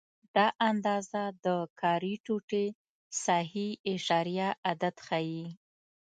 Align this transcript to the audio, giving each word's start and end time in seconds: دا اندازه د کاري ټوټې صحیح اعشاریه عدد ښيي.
دا 0.35 0.47
اندازه 0.69 1.23
د 1.45 1.47
کاري 1.81 2.13
ټوټې 2.25 2.65
صحیح 3.23 3.71
اعشاریه 3.89 4.49
عدد 4.69 4.95
ښيي. 5.07 5.45